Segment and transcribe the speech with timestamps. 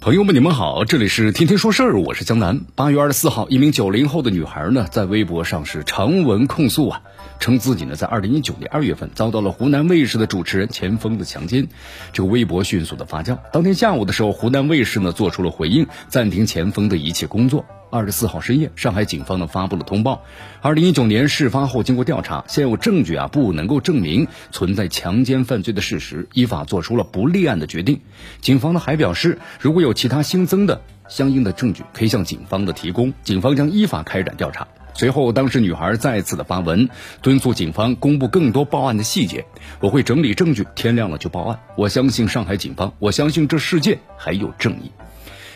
[0.00, 2.62] 朋友们，你们好，这里是天天说事儿，我是江南。
[2.74, 7.02] 八月二十四号，一名九零后的女孩呢，在微博上是长文控诉啊，
[7.38, 11.68] 称自己呢在二零一九年二月份遭到了湖南卫视的主持人钱枫的强奸。
[12.14, 17.66] 这个微博迅速的发酵，当天下午的时候，湖南卫视呢做出了回应，暂停钱枫的一切工作。
[17.90, 20.22] 二十四号深夜，上海警方呢发布了通报。
[20.62, 28.00] 二零一九年事发后，经过调查，现有证据啊不能够证明存在强奸犯罪的事实，依法做出了不立案的决定。
[28.40, 34.68] 警方呢还表示，如果有其他新增的相应的证据，可以向警方的提供，警方将依法开展调查。
[34.94, 36.88] 随后，当事女孩再次的发文，
[37.22, 39.44] 敦促警方公布更多报案的细节。
[39.80, 41.58] 我会整理证据，天亮了就报案。
[41.76, 44.90] 我相信上海警方，我相信这世界还有正义。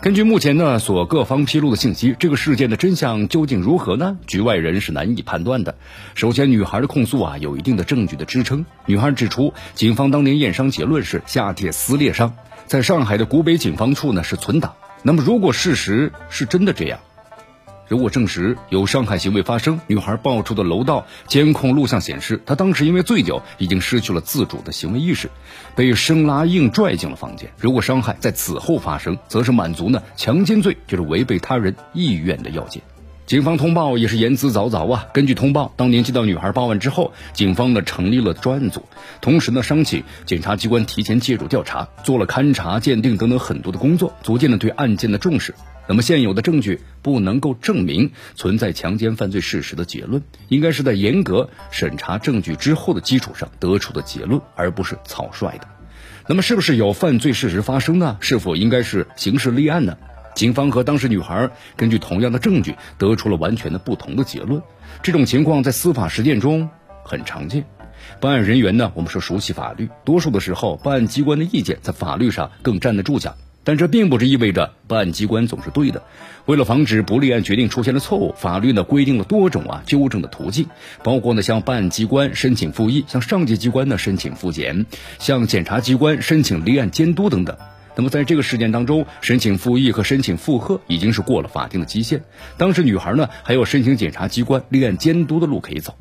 [0.00, 4.16] 根据目前呢所各方披露的信息，这个事件的真相究竟如何呢？
[4.28, 5.74] 局外人是难以判断的。
[6.14, 8.64] 首先，女孩的控诉啊有一定的证据的支撑。
[8.86, 12.32] 女孩指出，警方当年验伤结论是下体撕裂伤，
[12.66, 14.72] 在上海的古北警方处呢是存档。
[15.02, 17.00] 那么，如果事实是真的这样？
[17.88, 25.30] 如果证实有伤害行为发生，女孩爆出的楼道监控录像显示，她当时因为醉酒已经失去了自主的行为意识，
[25.74, 27.50] 被生拉硬拽进了房间。
[27.58, 32.82] 如果伤害在此后发生，则是满足呢强奸罪就是违背他人意愿的要件。
[33.24, 35.06] 警方通报也是言之凿凿啊。
[35.12, 38.84] 根据通报，当年接到女孩报案之后，警方呢成立了专案组，
[39.20, 45.54] 同时呢商请检察机关提前介入调查，做了勘查、鉴定等等很多的工作，逐渐的对案件的重视。
[45.88, 55.66] 那么现有的证据不能够证明存在强奸犯罪事实的结论，应该是在严格审查证据之后的基础上得出的结论，而不是草率的。
[56.26, 58.18] 那么是不是有犯罪事实发生呢？
[58.20, 59.96] 是否应该是刑事立案呢？
[60.34, 64.62] 警方和当事女孩根据同样的证据得出了完全的不同的结论，
[65.02, 66.68] 这种情况在司法实践中
[67.02, 67.64] 很常见。
[68.20, 73.36] 办案人员呢，我们说熟悉法律，多数的时候办案机关的意见在法律上更站得住脚。
[73.68, 76.02] 但这并不是意味着办案机关总是对的。
[76.46, 80.68] 为了防止不立案决定出现了错误，法律呢规定了多种啊纠正的途径，
[81.04, 84.86] 包括呢向办案机关申请复议，向上级机关呢申请复检，
[85.18, 87.58] 向检察机关申请立案监督等等。
[87.94, 92.22] 那么在这个事件当中，申请复议和申请复核已经是过了法定的期限，
[92.56, 95.94] 当时女孩呢还有申请检察机关立案监督的路可以走。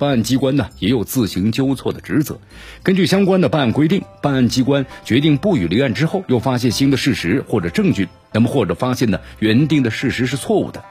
[0.00, 2.40] 办案机关呢也有自行纠错的职责。
[2.82, 10.82] 根据相关的办案规定，办案机关决定不予立案之后，又发现新的事实或者证据，那么或者发现呢原定的事实是错误的，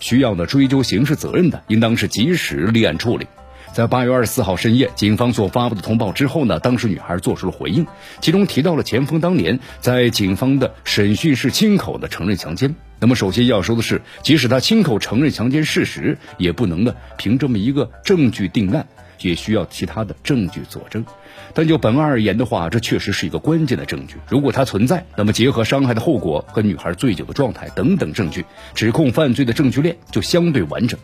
[0.00, 3.26] 需要呢追究刑事责任的，应当是及时立案处理。
[3.76, 7.86] 在八月二十四号深夜，警方所发布的通报之后呢，当时女孩做出了回应，
[8.22, 12.74] 其中提到了钱锋当年在警方的审讯室亲口的承认强奸。
[12.98, 18.86] 那么首先要说的是，即使他亲口承认强奸事实，也不能呢凭这么一个证据定案，
[19.20, 21.04] 也需要其他的证据佐证。
[21.52, 24.14] 但就本案而言的话，这确实是一个关键的证据。
[24.30, 30.98] 如果它存在，那么结合伤害的后果和女孩醉酒的状态等等证据，指控犯罪的证据链就相对完整。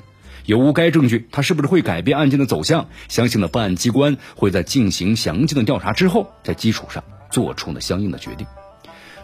[0.45, 2.89] 有无该证据，它是不是会改变案件的走向？
[3.09, 8.47] 相信呢，办案机关会在进行详尽的调查之后，在基础上做出呢相应的决定。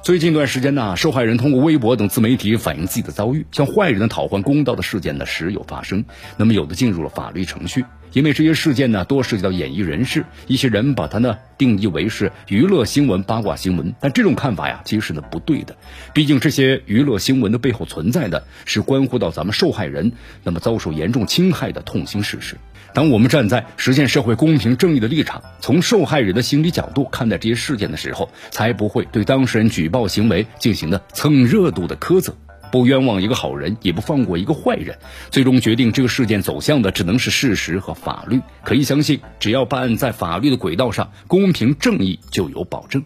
[0.03, 6.05] 最近一段时间呢，受害人通过微博等自媒体反映自己的遭遇，向坏人的讨还公道的事件呢时有发生。
[6.37, 7.85] 那么有的进入了法律程序。
[8.13, 15.77] 因为这些事件呢，多涉及到演艺人士，一些人把它呢定义为是娱乐新闻、八卦新闻，但这种看法呀，其实呢不对的。
[16.15, 22.57] 毕竟这些娱乐新闻的背后存在的是关乎到咱们受害人那么遭受严重侵害的痛心事实。
[22.95, 32.35] 当我们站在实现社会公平正义的立场，从受害人的心理角度看待这些事件的时候，才不会对当事人举报行为进行的蹭热度的苛责。
[32.71, 34.99] 不冤枉一个好人，也不放过一个坏人。
[35.31, 38.41] 最终决定这个事件走向的，只能是事实和法律。
[38.65, 43.03] 可以相信，只要办案在法律的轨道上，公平正义就有保证。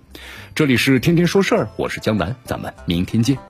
[0.55, 3.43] 这里是天天说事儿，我是江南，咱们明天见。